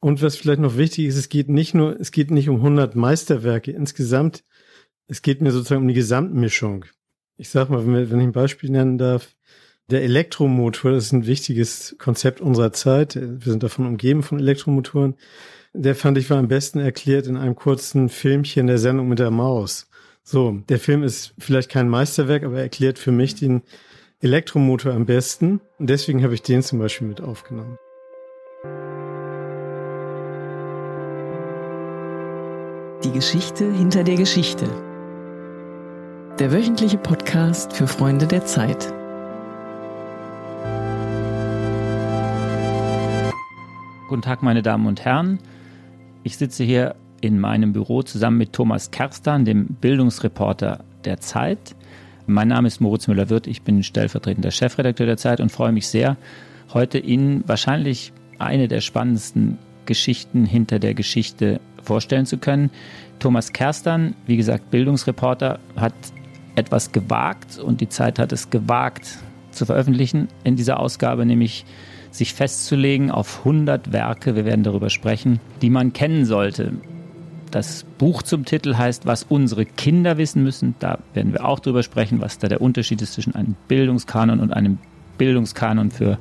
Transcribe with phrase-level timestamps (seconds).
[0.00, 2.94] Und was vielleicht noch wichtig ist, es geht nicht nur, es geht nicht um 100
[2.96, 4.44] Meisterwerke insgesamt,
[5.08, 6.84] es geht mir sozusagen um die Gesamtmischung.
[7.36, 9.36] Ich sag mal, wenn ich ein Beispiel nennen darf,
[9.88, 13.14] der Elektromotor, das ist ein wichtiges Konzept unserer Zeit.
[13.14, 15.14] Wir sind davon umgeben von Elektromotoren.
[15.74, 19.30] Der fand ich war am besten erklärt in einem kurzen Filmchen der Sendung mit der
[19.30, 19.88] Maus.
[20.22, 23.62] So, der Film ist vielleicht kein Meisterwerk, aber er erklärt für mich den
[24.20, 25.60] Elektromotor am besten.
[25.78, 27.78] Und deswegen habe ich den zum Beispiel mit aufgenommen.
[33.06, 34.66] Die Geschichte hinter der Geschichte.
[36.40, 38.92] Der wöchentliche Podcast für Freunde der Zeit.
[44.08, 45.38] Guten Tag, meine Damen und Herren.
[46.24, 51.76] Ich sitze hier in meinem Büro zusammen mit Thomas Kerstan, dem Bildungsreporter der Zeit.
[52.26, 56.16] Mein Name ist Moritz Müller-Wirth, ich bin stellvertretender Chefredakteur der Zeit und freue mich sehr,
[56.74, 62.70] heute Ihnen wahrscheinlich eine der spannendsten Geschichten hinter der Geschichte vorstellen zu können.
[63.18, 65.94] Thomas Kerstan, wie gesagt, Bildungsreporter, hat
[66.56, 69.18] etwas gewagt und die Zeit hat es gewagt
[69.50, 71.64] zu veröffentlichen in dieser Ausgabe, nämlich
[72.10, 76.72] sich festzulegen auf 100 Werke, wir werden darüber sprechen, die man kennen sollte.
[77.50, 80.74] Das Buch zum Titel heißt, was unsere Kinder wissen müssen.
[80.78, 84.52] Da werden wir auch drüber sprechen, was da der Unterschied ist zwischen einem Bildungskanon und
[84.52, 84.78] einem
[85.18, 86.18] Bildungskanon für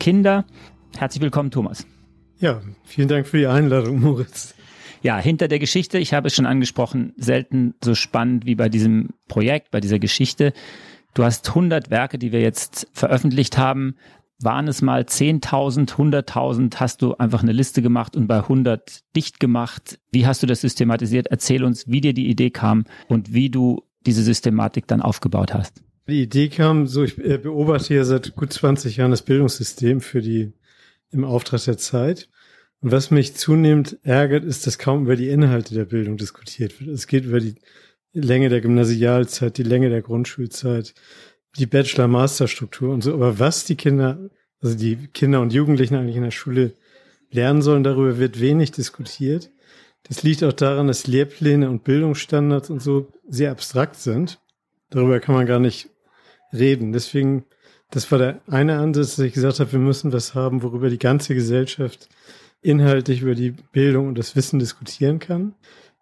[0.00, 0.44] Kinder.
[0.96, 1.86] Herzlich willkommen, Thomas.
[2.38, 4.54] Ja, vielen Dank für die Einladung, Moritz.
[5.04, 9.10] Ja, hinter der Geschichte, ich habe es schon angesprochen, selten so spannend wie bei diesem
[9.28, 10.54] Projekt, bei dieser Geschichte.
[11.12, 13.96] Du hast 100 Werke, die wir jetzt veröffentlicht haben
[14.40, 19.40] waren es mal 10.000, 100.000, hast du einfach eine Liste gemacht und bei 100 dicht
[19.40, 19.98] gemacht.
[20.10, 21.28] Wie hast du das systematisiert?
[21.28, 25.82] Erzähl uns, wie dir die Idee kam und wie du diese Systematik dann aufgebaut hast.
[26.08, 30.20] Die Idee kam so, ich äh, beobachte ja seit gut 20 Jahren das Bildungssystem für
[30.20, 30.52] die
[31.10, 32.28] im Auftrag der Zeit.
[32.84, 36.90] Und was mich zunehmend ärgert, ist, dass kaum über die Inhalte der Bildung diskutiert wird.
[36.90, 37.54] Es geht über die
[38.12, 40.92] Länge der Gymnasialzeit, die Länge der Grundschulzeit,
[41.56, 43.14] die Bachelor-Master-Struktur und so.
[43.14, 44.28] Aber was die Kinder,
[44.60, 46.74] also die Kinder und Jugendlichen eigentlich in der Schule
[47.30, 49.50] lernen sollen, darüber wird wenig diskutiert.
[50.02, 54.42] Das liegt auch daran, dass Lehrpläne und Bildungsstandards und so sehr abstrakt sind.
[54.90, 55.88] Darüber kann man gar nicht
[56.52, 56.92] reden.
[56.92, 57.46] Deswegen,
[57.90, 60.98] das war der eine Ansatz, dass ich gesagt habe, wir müssen was haben, worüber die
[60.98, 62.10] ganze Gesellschaft
[62.64, 65.54] inhaltlich über die Bildung und das Wissen diskutieren kann.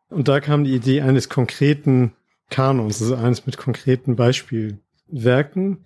[0.08, 2.12] Und da kam die Idee eines konkreten
[2.50, 4.80] Kanons, also eines mit konkreten Beispielen.
[5.08, 5.84] Werken.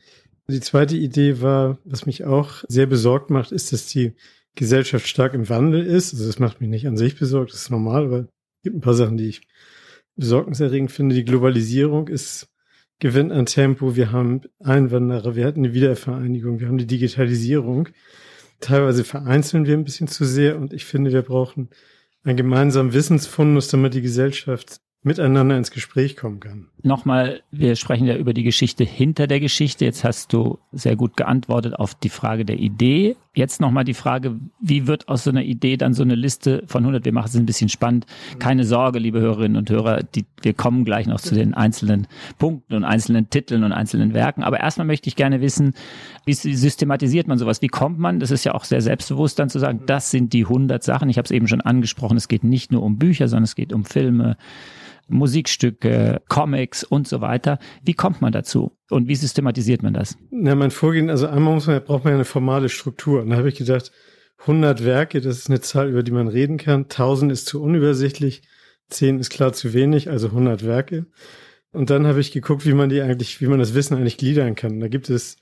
[0.49, 4.13] Die zweite Idee war, was mich auch sehr besorgt macht, ist, dass die
[4.55, 6.13] Gesellschaft stark im Wandel ist.
[6.13, 8.81] Also das macht mich nicht an sich besorgt, das ist normal, aber es gibt ein
[8.81, 9.43] paar Sachen, die ich
[10.17, 11.15] besorgniserregend finde.
[11.15, 12.49] Die Globalisierung ist
[12.99, 13.97] gewinnt an Tempo.
[13.97, 17.89] Wir haben Einwanderer, wir hatten die Wiedervereinigung, wir haben die Digitalisierung.
[18.61, 21.69] Teilweise vereinzeln wir ein bisschen zu sehr und ich finde, wir brauchen
[22.25, 26.69] einen gemeinsamen Wissensfundus, damit die Gesellschaft miteinander ins Gespräch kommen kann.
[26.83, 29.85] Nochmal, wir sprechen ja über die Geschichte hinter der Geschichte.
[29.85, 33.15] Jetzt hast du sehr gut geantwortet auf die Frage der Idee.
[33.37, 36.83] Jetzt nochmal die Frage, wie wird aus so einer Idee dann so eine Liste von
[36.85, 37.05] 100?
[37.05, 38.07] Wir machen es ein bisschen spannend.
[38.39, 42.07] Keine Sorge, liebe Hörerinnen und Hörer, die, wir kommen gleich noch zu den einzelnen
[42.39, 44.43] Punkten und einzelnen Titeln und einzelnen Werken.
[44.43, 45.75] Aber erstmal möchte ich gerne wissen,
[46.25, 47.61] wie systematisiert man sowas?
[47.61, 50.45] Wie kommt man, das ist ja auch sehr selbstbewusst dann zu sagen, das sind die
[50.45, 51.11] 100 Sachen.
[51.11, 53.75] Ich habe es eben schon angesprochen, es geht nicht nur um Bücher, sondern es geht
[53.75, 54.39] um Filme,
[55.09, 57.59] Musikstücke, Comics und so weiter.
[57.83, 58.77] Wie kommt man dazu?
[58.91, 60.17] Und wie systematisiert man das?
[60.31, 63.23] Na, mein Vorgehen, also einmal muss man, braucht man ja eine formale Struktur.
[63.23, 63.93] Und da habe ich gedacht,
[64.41, 66.83] 100 Werke, das ist eine Zahl, über die man reden kann.
[66.83, 68.43] 1000 ist zu unübersichtlich.
[68.89, 71.07] 10 ist klar zu wenig, also 100 Werke.
[71.73, 74.55] Und dann habe ich geguckt, wie man die eigentlich, wie man das Wissen eigentlich gliedern
[74.55, 74.81] kann.
[74.81, 75.37] Da gibt es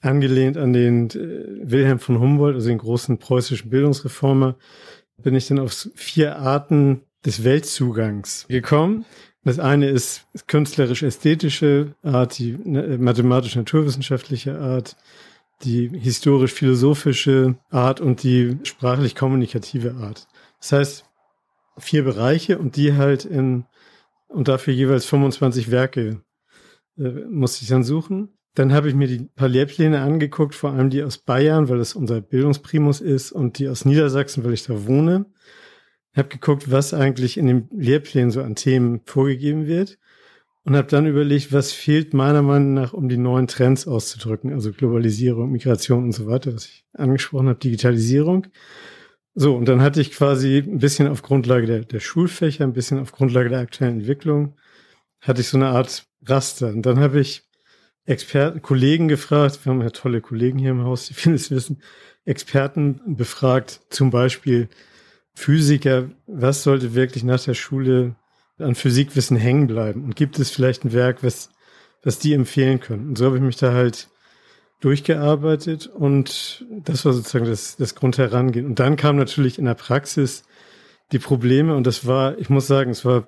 [0.00, 4.56] angelehnt an den äh, Wilhelm von Humboldt, also den großen preußischen Bildungsreformer,
[5.22, 9.04] bin ich dann auf vier Arten des Weltzugangs gekommen.
[9.44, 14.96] Das eine ist künstlerisch-ästhetische Art, die ne, mathematisch-naturwissenschaftliche Art,
[15.62, 20.26] die historisch-philosophische Art und die sprachlich-kommunikative Art.
[20.60, 21.04] Das heißt,
[21.78, 23.64] vier Bereiche und die halt in,
[24.28, 26.22] und dafür jeweils 25 Werke
[26.98, 28.30] äh, musste ich dann suchen.
[28.54, 31.94] Dann habe ich mir die paar Lehrpläne angeguckt, vor allem die aus Bayern, weil das
[31.94, 35.26] unser Bildungsprimus ist, und die aus Niedersachsen, weil ich da wohne.
[36.14, 39.98] Ich habe geguckt, was eigentlich in den Lehrplänen so an Themen vorgegeben wird
[40.62, 44.70] und habe dann überlegt, was fehlt meiner Meinung nach, um die neuen Trends auszudrücken, also
[44.70, 48.46] Globalisierung, Migration und so weiter, was ich angesprochen habe, Digitalisierung.
[49.34, 53.00] So, und dann hatte ich quasi ein bisschen auf Grundlage der, der Schulfächer, ein bisschen
[53.00, 54.54] auf Grundlage der aktuellen Entwicklung,
[55.20, 56.68] hatte ich so eine Art Raster.
[56.68, 57.42] Und dann habe ich
[58.04, 61.82] Experten, Kollegen gefragt, wir haben ja tolle Kollegen hier im Haus, die vieles wissen,
[62.24, 64.68] Experten befragt, zum Beispiel,
[65.34, 68.14] Physiker, was sollte wirklich nach der Schule
[68.58, 70.04] an Physikwissen hängen bleiben?
[70.04, 71.50] Und gibt es vielleicht ein Werk, was,
[72.02, 73.08] was die empfehlen können?
[73.08, 74.08] Und so habe ich mich da halt
[74.80, 78.66] durchgearbeitet und das war sozusagen das, das Grundherangehen.
[78.66, 80.44] Und dann kam natürlich in der Praxis
[81.10, 83.26] die Probleme und das war, ich muss sagen, es war,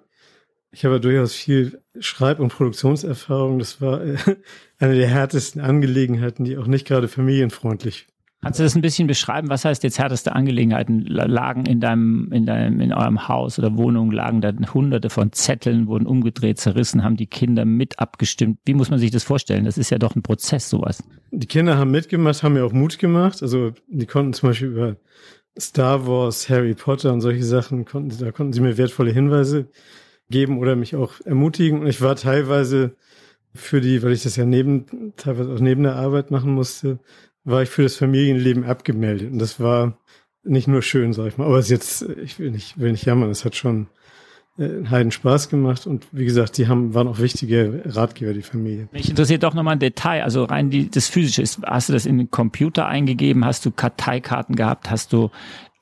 [0.70, 3.58] ich habe durchaus viel Schreib- und Produktionserfahrung.
[3.58, 4.00] Das war
[4.78, 8.06] eine der härtesten Angelegenheiten, die auch nicht gerade familienfreundlich
[8.42, 9.48] Kannst du das ein bisschen beschreiben?
[9.48, 11.00] Was heißt jetzt härteste Angelegenheiten?
[11.06, 15.86] Lagen in deinem, in deinem, in eurem Haus oder Wohnung lagen da hunderte von Zetteln,
[15.88, 18.58] wurden umgedreht, zerrissen, haben die Kinder mit abgestimmt.
[18.64, 19.64] Wie muss man sich das vorstellen?
[19.64, 21.02] Das ist ja doch ein Prozess, sowas.
[21.32, 23.42] Die Kinder haben mitgemacht, haben mir auch Mut gemacht.
[23.42, 24.96] Also, die konnten zum Beispiel über
[25.58, 29.68] Star Wars, Harry Potter und solche Sachen konnten, da konnten sie mir wertvolle Hinweise
[30.30, 31.80] geben oder mich auch ermutigen.
[31.80, 32.94] Und ich war teilweise
[33.54, 36.98] für die, weil ich das ja neben, teilweise auch neben der Arbeit machen musste,
[37.46, 39.32] war ich für das Familienleben abgemeldet.
[39.32, 39.96] Und das war
[40.44, 41.46] nicht nur schön, sag ich mal.
[41.46, 43.86] Aber es ist jetzt, ich will nicht, will nicht jammern, es hat schon
[44.58, 48.42] äh, einen Heiden Spaß gemacht und wie gesagt, die haben, waren auch wichtige Ratgeber, die
[48.42, 48.88] Familie.
[48.92, 51.42] Mich interessiert doch nochmal ein Detail, also rein die, das Physische.
[51.42, 53.44] Ist, hast du das in den Computer eingegeben?
[53.44, 54.90] Hast du Karteikarten gehabt?
[54.90, 55.30] Hast du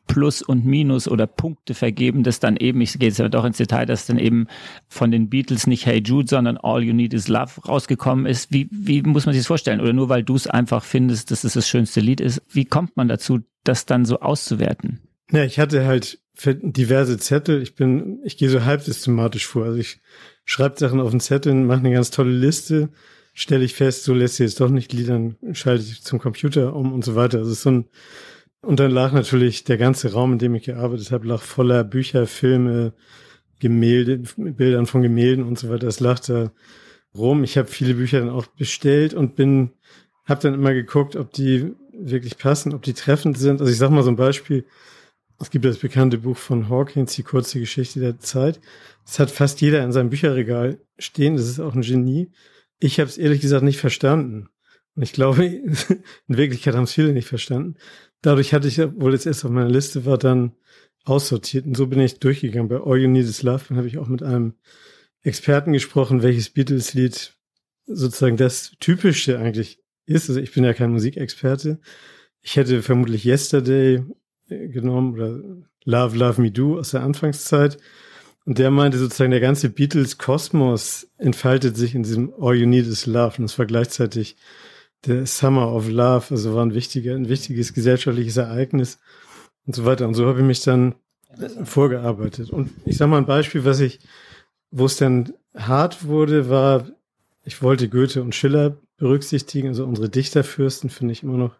[0.06, 3.56] Plus und Minus oder Punkte vergeben, dass dann eben, ich gehe jetzt aber doch ins
[3.56, 4.46] Detail, dass dann eben
[4.88, 8.52] von den Beatles nicht Hey Jude, sondern All You Need Is Love rausgekommen ist.
[8.52, 9.80] Wie, wie muss man sich das vorstellen?
[9.80, 12.96] Oder nur weil du es einfach findest, dass es das schönste Lied ist, wie kommt
[12.96, 15.00] man dazu, das dann so auszuwerten?
[15.30, 17.62] Ja, ich hatte halt diverse Zettel.
[17.62, 19.64] Ich bin, ich gehe so halb systematisch vor.
[19.64, 20.00] Also ich
[20.44, 22.90] schreibe Sachen auf den Zettel, mache eine ganz tolle Liste,
[23.32, 26.92] stelle ich fest, so lässt sie jetzt doch nicht Liedern, schalte ich zum Computer um
[26.92, 27.38] und so weiter.
[27.38, 27.84] Also es ist so ein
[28.64, 32.26] und dann lag natürlich der ganze Raum, in dem ich gearbeitet habe, lag voller Bücher,
[32.26, 32.94] Filme,
[33.60, 35.86] Gemälde, Bildern von Gemälden und so weiter.
[35.86, 36.52] Das lag da
[37.14, 37.44] rum.
[37.44, 39.70] Ich habe viele Bücher dann auch bestellt und bin,
[40.24, 43.60] habe dann immer geguckt, ob die wirklich passen, ob die treffend sind.
[43.60, 44.64] Also ich sag mal so ein Beispiel.
[45.40, 48.60] Es gibt das bekannte Buch von Hawkins, die kurze Geschichte der Zeit.
[49.04, 51.36] Das hat fast jeder in seinem Bücherregal stehen.
[51.36, 52.30] Das ist auch ein Genie.
[52.80, 54.48] Ich habe es ehrlich gesagt nicht verstanden.
[54.94, 57.76] Und ich glaube, in Wirklichkeit haben es viele nicht verstanden
[58.24, 60.52] dadurch hatte ich, obwohl es erst auf meiner Liste war, dann
[61.04, 61.66] aussortiert.
[61.66, 62.68] Und so bin ich durchgegangen.
[62.68, 64.54] Bei All You Need Is Love dann habe ich auch mit einem
[65.22, 67.34] Experten gesprochen, welches Beatles-Lied
[67.86, 70.28] sozusagen das Typische eigentlich ist.
[70.28, 71.78] Also ich bin ja kein Musikexperte.
[72.40, 74.02] Ich hätte vermutlich Yesterday
[74.48, 75.40] genommen oder
[75.84, 77.78] Love, Love Me Do aus der Anfangszeit.
[78.46, 83.06] Und der meinte sozusagen, der ganze Beatles-Kosmos entfaltet sich in diesem All You Need Is
[83.06, 83.36] Love.
[83.38, 84.36] Und es war gleichzeitig
[85.06, 88.98] der Summer of Love, also war ein wichtiger, ein wichtiges gesellschaftliches Ereignis
[89.66, 90.06] und so weiter.
[90.06, 90.94] Und so habe ich mich dann
[91.64, 92.50] vorgearbeitet.
[92.50, 94.00] Und ich sage mal ein Beispiel, was ich,
[94.70, 96.88] wo es dann hart wurde, war,
[97.44, 101.56] ich wollte Goethe und Schiller berücksichtigen, also unsere Dichterfürsten finde ich immer noch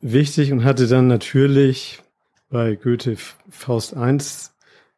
[0.00, 2.02] wichtig und hatte dann natürlich
[2.50, 3.16] bei Goethe
[3.48, 4.18] Faust I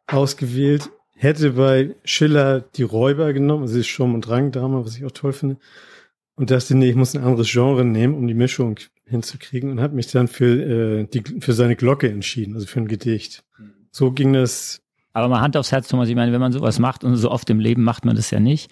[0.07, 5.11] ausgewählt, hätte bei Schiller die Räuber genommen, also das Sturm- und Drang-Drama, was ich auch
[5.11, 5.57] toll finde,
[6.37, 9.95] und dachte, nee, ich muss ein anderes Genre nehmen, um die Mischung hinzukriegen und habe
[9.95, 13.43] mich dann für, äh, die, für seine Glocke entschieden, also für ein Gedicht.
[13.91, 14.81] So ging das.
[15.13, 17.49] Aber mal Hand aufs Herz, Thomas, ich meine, wenn man sowas macht und so oft
[17.49, 18.71] im Leben macht man das ja nicht.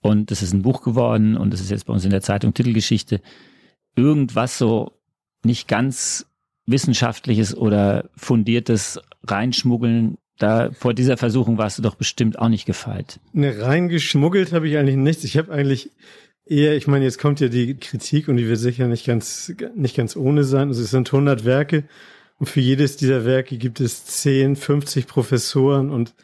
[0.00, 2.54] Und das ist ein Buch geworden und das ist jetzt bei uns in der Zeitung
[2.54, 3.20] Titelgeschichte.
[3.96, 4.92] Irgendwas so
[5.44, 6.26] nicht ganz
[6.66, 13.18] wissenschaftliches oder fundiertes reinschmuggeln, da vor dieser Versuchung warst du doch bestimmt auch nicht gefeit.
[13.32, 15.24] Ne, reingeschmuggelt habe ich eigentlich nichts.
[15.24, 15.90] Ich habe eigentlich
[16.52, 19.96] eher, ich meine, jetzt kommt ja die Kritik und die wird sicher nicht ganz, nicht
[19.96, 20.68] ganz ohne sein.
[20.68, 21.84] Also es sind 100 Werke
[22.38, 26.14] und für jedes dieser Werke gibt es 10, 50 Professoren und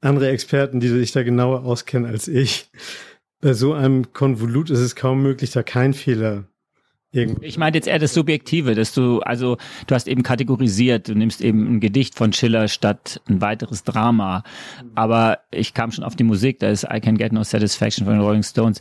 [0.00, 2.70] andere Experten, die sich da genauer auskennen als ich.
[3.40, 6.44] Bei so einem Konvolut ist es kaum möglich, da keinen Fehler
[7.14, 7.42] Irgendwo.
[7.42, 9.56] Ich meine jetzt eher das Subjektive, dass du, also
[9.86, 14.42] du hast eben kategorisiert, du nimmst eben ein Gedicht von Schiller statt ein weiteres Drama.
[14.96, 18.16] Aber ich kam schon auf die Musik, da ist I Can Get No Satisfaction von
[18.16, 18.80] den Rolling Stones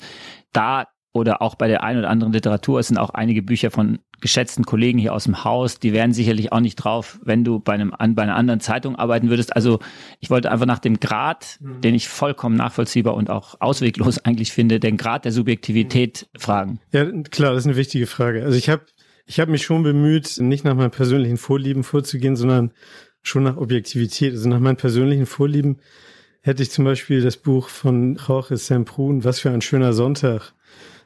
[0.51, 3.99] da oder auch bei der einen oder anderen Literatur, es sind auch einige Bücher von
[4.23, 7.73] geschätzten Kollegen hier aus dem Haus, die wären sicherlich auch nicht drauf, wenn du bei
[7.73, 9.53] einem bei einer anderen Zeitung arbeiten würdest.
[9.53, 9.79] Also
[10.21, 11.81] ich wollte einfach nach dem Grad, mhm.
[11.81, 16.39] den ich vollkommen nachvollziehbar und auch ausweglos eigentlich finde, den Grad der Subjektivität mhm.
[16.39, 16.79] fragen.
[16.93, 18.43] Ja, klar, das ist eine wichtige Frage.
[18.45, 18.83] Also ich habe
[19.25, 22.71] ich habe mich schon bemüht, nicht nach meinen persönlichen Vorlieben vorzugehen, sondern
[23.21, 24.31] schon nach Objektivität.
[24.31, 25.79] Also nach meinen persönlichen Vorlieben
[26.41, 30.53] hätte ich zum Beispiel das Buch von Jorge Semprun, Was für ein schöner Sonntag,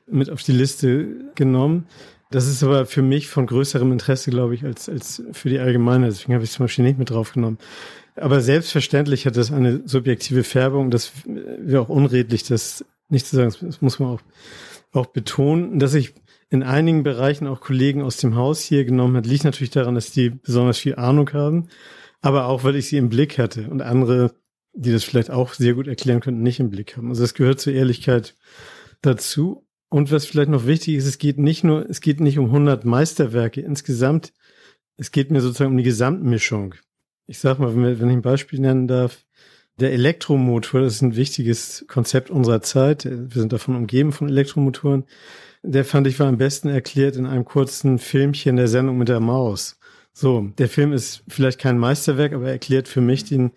[0.06, 1.88] mit auf die Liste genommen.
[2.30, 6.08] Das ist aber für mich von größerem Interesse, glaube ich, als, als für die Allgemeine.
[6.08, 7.58] Deswegen habe ich es zum Beispiel nicht mit draufgenommen.
[8.16, 10.92] Aber selbstverständlich hat das eine subjektive Färbung.
[10.92, 13.54] Das wäre auch unredlich, das nicht zu sagen.
[13.62, 14.22] Das muss man auch,
[14.92, 15.80] auch betonen.
[15.80, 16.14] Dass ich
[16.50, 20.12] in einigen Bereichen auch Kollegen aus dem Haus hier genommen hat, liegt natürlich daran, dass
[20.12, 21.70] die besonders viel Ahnung haben.
[22.22, 24.34] aber auch, weil ich sie im Blick hatte und andere,
[24.74, 27.10] die das vielleicht auch sehr gut erklären könnten, nicht im Blick haben.
[27.10, 28.36] Also es gehört zur Ehrlichkeit
[29.02, 29.67] dazu.
[29.90, 32.84] Und was vielleicht noch wichtig ist, es geht nicht nur, es geht nicht um 100
[32.86, 34.34] Meisterwerke insgesamt,
[34.98, 36.76] es geht mir sozusagen um die Gesamtmischung.
[37.28, 39.26] Ich sag mal, wenn, ich ein Beispiel nennen darf,
[39.80, 43.06] der Elektromotor, das ist ein wichtiges Konzept unserer Zeit.
[43.06, 45.06] Wir sind davon umgeben von Elektromotoren.
[45.62, 49.20] Der fand ich war am besten erklärt in einem kurzen Filmchen der Sendung mit der
[49.20, 49.80] Maus.
[50.14, 53.52] So, der Film ist vielleicht kein Meisterwerk, aber er erklärt für mich den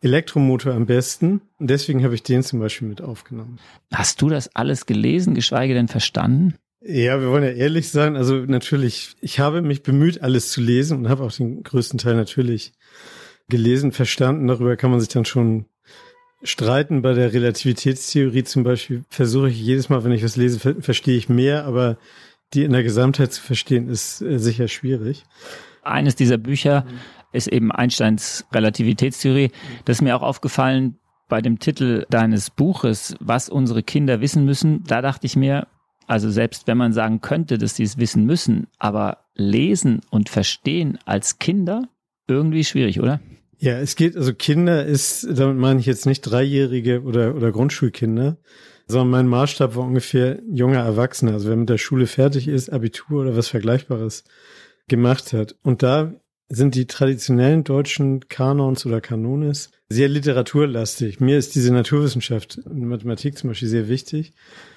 [0.00, 1.40] Elektromotor am besten.
[1.58, 3.58] Und deswegen habe ich den zum Beispiel mit aufgenommen.
[3.92, 6.54] Hast du das alles gelesen, geschweige denn verstanden?
[6.80, 8.16] Ja, wir wollen ja ehrlich sein.
[8.16, 12.14] Also natürlich, ich habe mich bemüht, alles zu lesen und habe auch den größten Teil
[12.14, 12.72] natürlich
[13.48, 14.46] gelesen, verstanden.
[14.46, 15.66] Darüber kann man sich dann schon
[16.42, 17.02] streiten.
[17.02, 21.16] Bei der Relativitätstheorie zum Beispiel versuche ich jedes Mal, wenn ich was lese, ver verstehe
[21.16, 21.98] ich mehr, aber
[22.54, 25.24] die in der Gesamtheit zu verstehen, ist äh, sicher schwierig.
[25.82, 26.98] Eines dieser Bücher mhm.
[27.32, 29.50] Ist eben Einsteins Relativitätstheorie.
[29.84, 34.82] Das ist mir auch aufgefallen bei dem Titel deines Buches, was unsere Kinder wissen müssen.
[34.84, 35.66] Da dachte ich mir,
[36.06, 40.98] also selbst wenn man sagen könnte, dass sie es wissen müssen, aber lesen und verstehen
[41.04, 41.88] als Kinder
[42.26, 43.20] irgendwie schwierig, oder?
[43.58, 48.38] Ja, es geht, also Kinder ist, damit meine ich jetzt nicht Dreijährige oder, oder Grundschulkinder,
[48.86, 51.32] sondern mein Maßstab war ungefähr junger Erwachsener.
[51.32, 54.24] Also wer mit der Schule fertig ist, Abitur oder was Vergleichbares
[54.86, 55.56] gemacht hat.
[55.62, 56.14] Und da
[56.48, 61.20] sind die traditionellen deutschen Kanons oder Kanones sehr literaturlastig.
[61.20, 64.32] Mir ist diese Naturwissenschaft und Mathematik zum Beispiel sehr wichtig.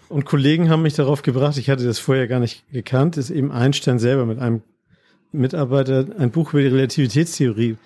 [0.10, 3.52] Und Kollegen haben mich darauf gebracht, ich hatte das vorher gar nicht gekannt, ist eben
[3.52, 4.62] Einstein selber mit einem
[5.32, 7.78] Mitarbeiter ein Buch über die Relativitätstheorie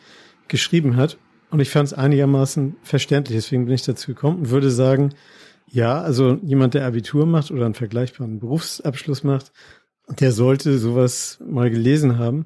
[0.48, 1.18] geschrieben hat.
[1.52, 3.38] Und ich fand es einigermaßen verständlich.
[3.38, 5.14] Deswegen bin ich dazu gekommen und würde sagen,
[5.68, 9.52] ja, also jemand, der Abitur macht oder einen vergleichbaren Berufsabschluss macht,
[10.20, 12.46] der sollte sowas mal gelesen haben.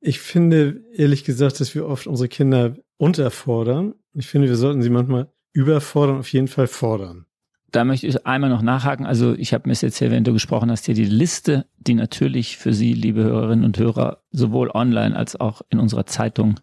[0.00, 3.94] Ich finde, ehrlich gesagt, dass wir oft unsere Kinder unterfordern.
[4.14, 7.26] Ich finde, wir sollten sie manchmal überfordern, auf jeden Fall fordern
[7.72, 9.06] da möchte ich einmal noch nachhaken.
[9.06, 12.56] Also ich habe mir jetzt hier, während du gesprochen hast, hier die Liste, die natürlich
[12.56, 16.60] für Sie, liebe Hörerinnen und Hörer, sowohl online als auch in unserer Zeitung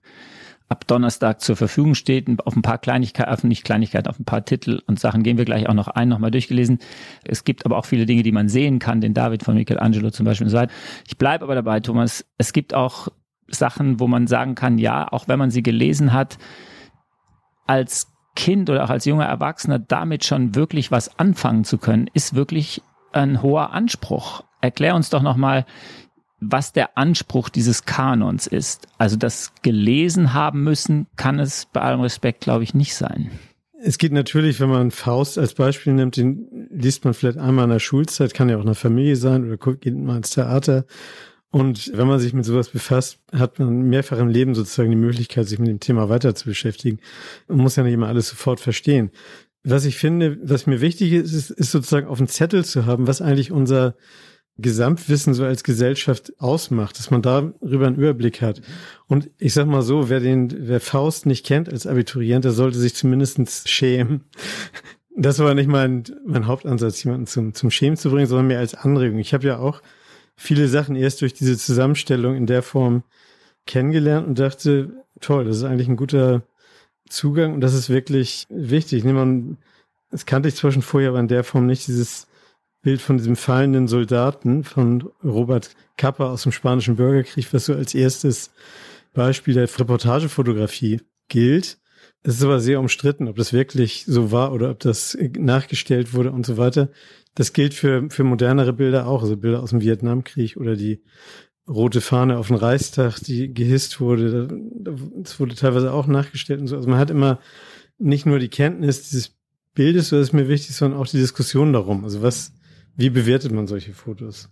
[0.70, 2.28] ab Donnerstag zur Verfügung steht.
[2.46, 5.46] Auf ein paar Kleinigkeiten, auf nicht Kleinigkeiten, auf ein paar Titel und Sachen gehen wir
[5.46, 6.80] gleich auch noch ein, nochmal durchgelesen.
[7.24, 10.26] Es gibt aber auch viele Dinge, die man sehen kann, den David von Michelangelo zum
[10.26, 10.68] Beispiel.
[11.08, 12.26] Ich bleibe aber dabei, Thomas.
[12.38, 13.08] Es gibt auch
[13.50, 16.38] Sachen, wo man sagen kann, ja, auch wenn man sie gelesen hat,
[17.66, 22.36] als Kind oder auch als junger Erwachsener damit schon wirklich was anfangen zu können, ist
[22.36, 24.44] wirklich ein hoher Anspruch.
[24.62, 25.66] Erklär uns doch nochmal,
[26.40, 28.88] was der Anspruch dieses Kanons ist.
[28.98, 33.32] Also das gelesen haben müssen, kann es bei allem Respekt, glaube ich, nicht sein.
[33.80, 37.72] Es geht natürlich, wenn man Faust als Beispiel nimmt, den liest man vielleicht einmal in
[37.72, 40.86] der Schulzeit, kann ja auch in der Familie sein oder geht mal ins Theater
[41.50, 45.48] und wenn man sich mit sowas befasst, hat man mehrfach im Leben sozusagen die Möglichkeit,
[45.48, 47.00] sich mit dem Thema weiter zu beschäftigen.
[47.48, 49.12] Man muss ja nicht immer alles sofort verstehen.
[49.64, 53.08] Was ich finde, was mir wichtig ist, ist, ist sozusagen auf dem Zettel zu haben,
[53.08, 53.96] was eigentlich unser
[54.58, 58.62] Gesamtwissen so als Gesellschaft ausmacht, dass man darüber einen Überblick hat.
[59.08, 62.78] Und ich sag mal so, wer den, wer Faust nicht kennt als Abiturient, der sollte
[62.78, 64.26] sich zumindestens schämen.
[65.16, 68.76] Das war nicht mein, mein Hauptansatz, jemanden zum, zum Schämen zu bringen, sondern mehr als
[68.76, 69.20] Anregung.
[69.20, 69.82] Ich habe ja auch
[70.38, 73.04] viele Sachen erst durch diese Zusammenstellung in der Form
[73.66, 76.44] kennengelernt und dachte, toll, das ist eigentlich ein guter
[77.10, 79.04] Zugang und das ist wirklich wichtig.
[79.04, 79.58] Niemand,
[80.12, 82.28] das kannte ich zwar schon vorher, aber in der Form nicht dieses
[82.82, 87.96] Bild von diesem fallenden Soldaten von Robert Kappa aus dem spanischen Bürgerkrieg, was so als
[87.96, 88.52] erstes
[89.14, 91.80] Beispiel der Reportagefotografie gilt.
[92.24, 96.32] Es ist aber sehr umstritten, ob das wirklich so war oder ob das nachgestellt wurde
[96.32, 96.90] und so weiter.
[97.38, 101.04] Das gilt für, für modernere Bilder auch, also Bilder aus dem Vietnamkrieg oder die
[101.70, 104.50] rote Fahne auf dem Reichstag, die gehisst wurde.
[105.18, 106.76] Das wurde teilweise auch nachgestellt und so.
[106.76, 107.38] Also man hat immer
[108.00, 109.36] nicht nur die Kenntnis dieses
[109.76, 112.06] Bildes, das ist mir wichtig, sondern auch die Diskussion darum.
[112.06, 112.54] Also was,
[112.96, 114.50] wie bewertet man solche Fotos?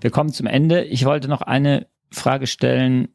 [0.00, 0.84] Wir kommen zum Ende.
[0.84, 3.08] Ich wollte noch eine Frage stellen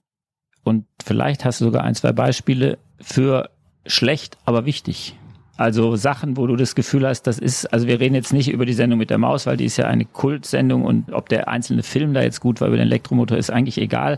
[0.65, 3.50] und vielleicht hast du sogar ein, zwei Beispiele für
[3.86, 5.15] schlecht, aber wichtig.
[5.57, 8.65] Also Sachen, wo du das Gefühl hast, das ist, also wir reden jetzt nicht über
[8.65, 11.81] die Sendung mit der Maus, weil die ist ja eine Kultsendung und ob der einzelne
[11.81, 14.17] Film da jetzt gut war über den Elektromotor ist eigentlich egal.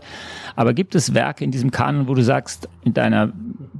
[0.56, 3.32] Aber gibt es Werke in diesem Kanon, wo du sagst, in deiner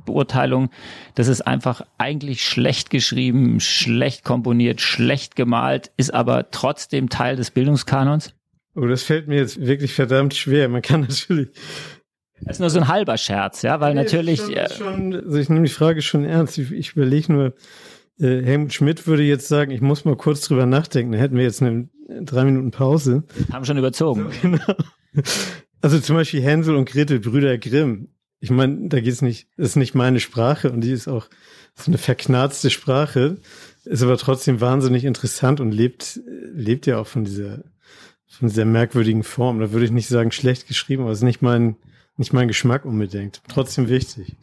[0.07, 0.71] Beurteilung,
[1.17, 7.50] das ist einfach eigentlich schlecht geschrieben, schlecht komponiert, schlecht gemalt, ist aber trotzdem Teil des
[7.50, 8.35] Bildungskanons?
[8.77, 10.69] Oh, das fällt mir jetzt wirklich verdammt schwer.
[10.69, 11.49] Man kann natürlich
[12.42, 14.40] das ist nur so ein halber Scherz, ja, weil nee, natürlich.
[14.40, 16.59] Schon, äh, schon, also ich nehme die Frage schon ernst.
[16.59, 17.54] Ich, ich überlege nur,
[18.21, 21.12] äh, Helmut Schmidt würde jetzt sagen, ich muss mal kurz drüber nachdenken.
[21.12, 23.25] Da hätten wir jetzt eine drei Minuten Pause.
[23.52, 24.26] Haben schon überzogen.
[24.30, 24.75] So, genau.
[25.80, 28.09] Also zum Beispiel Hänsel und Gretel, Brüder Grimm.
[28.40, 31.28] Ich meine, da geht's nicht, ist nicht meine Sprache und die ist auch
[31.75, 33.38] so eine verknarzte Sprache,
[33.85, 36.21] ist aber trotzdem wahnsinnig interessant und lebt,
[36.52, 37.64] lebt ja auch von dieser,
[38.26, 39.61] von dieser merkwürdigen Form.
[39.61, 41.76] Da würde ich nicht sagen schlecht geschrieben, aber es ist nicht mein,
[42.19, 43.41] nicht mein Geschmack unbedingt.
[43.49, 44.37] Trotzdem wichtig.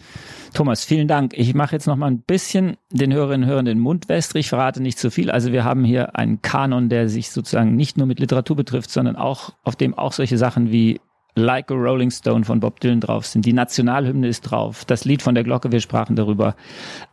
[0.54, 1.34] Thomas, vielen Dank.
[1.36, 4.82] Ich mache jetzt noch mal ein bisschen den Hörerinnen und Hörern den Mund wässrig, verrate
[4.82, 5.30] nicht zu viel.
[5.30, 9.18] Also wir haben hier einen Kanon, der sich sozusagen nicht nur mit Literatur betrifft, sondern
[9.18, 11.02] auch, auf dem auch solche Sachen wie
[11.38, 13.46] Like a Rolling Stone von Bob Dylan drauf sind.
[13.46, 14.86] Die Nationalhymne ist drauf.
[14.86, 16.56] Das Lied von der Glocke, wir sprachen darüber.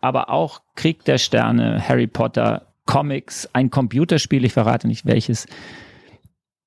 [0.00, 5.46] Aber auch Krieg der Sterne, Harry Potter, Comics, ein Computerspiel, ich verrate nicht welches.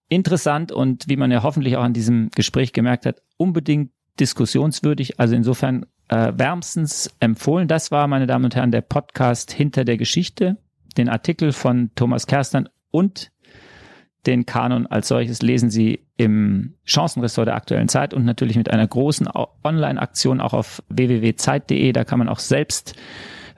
[0.08, 5.20] Interessant und wie man ja hoffentlich auch an diesem Gespräch gemerkt hat, unbedingt diskussionswürdig.
[5.20, 7.68] Also insofern äh, wärmstens empfohlen.
[7.68, 10.58] Das war, meine Damen und Herren, der Podcast Hinter der Geschichte.
[10.98, 13.32] Den Artikel von Thomas Kerstern und
[14.26, 18.88] den Kanon als solches lesen Sie im Chancenressort der aktuellen Zeit und natürlich mit einer
[18.88, 19.28] großen
[19.64, 21.92] Online-Aktion auch auf www.zeit.de.
[21.92, 22.96] Da kann man auch selbst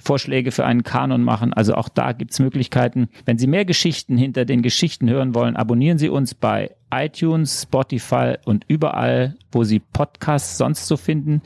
[0.07, 1.51] Vorschläge für einen Kanon machen.
[1.51, 3.09] Also auch da gibt's Möglichkeiten.
[3.25, 8.35] Wenn Sie mehr Geschichten hinter den Geschichten hören wollen, abonnieren Sie uns bei iTunes, Spotify
[8.45, 11.41] und überall, wo Sie Podcasts sonst so finden.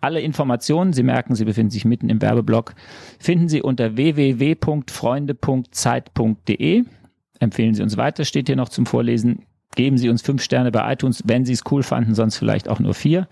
[0.00, 2.76] Alle Informationen, Sie merken, Sie befinden sich mitten im Werbeblock,
[3.18, 6.84] finden Sie unter www.freunde.zeit.de.
[7.40, 9.42] Empfehlen Sie uns weiter, steht hier noch zum Vorlesen.
[9.74, 12.78] Geben Sie uns fünf Sterne bei iTunes, wenn Sie es cool fanden, sonst vielleicht auch
[12.78, 13.26] nur vier.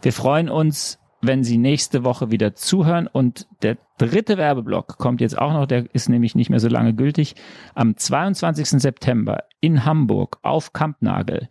[0.00, 3.06] Wir freuen uns, wenn Sie nächste Woche wieder zuhören.
[3.06, 6.94] Und der dritte Werbeblock kommt jetzt auch noch, der ist nämlich nicht mehr so lange
[6.94, 7.34] gültig.
[7.74, 8.80] Am 22.
[8.80, 11.48] September in Hamburg auf Kampnagel.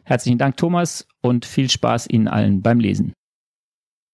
[0.04, 3.14] Herzlichen Dank, Thomas, und viel Spaß Ihnen allen beim Lesen.